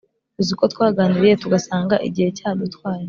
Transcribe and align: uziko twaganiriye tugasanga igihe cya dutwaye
uziko 0.41 0.63
twaganiriye 0.73 1.35
tugasanga 1.43 1.95
igihe 2.07 2.29
cya 2.37 2.49
dutwaye 2.59 2.99